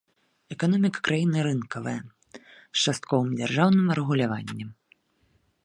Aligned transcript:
Эканоміка 0.53 0.99
краіны 1.07 1.39
рынкавая, 1.47 1.99
з 2.47 2.79
частковым 2.87 3.29
дзяржаўным 3.39 3.87
рэгуляваннем. 4.01 4.69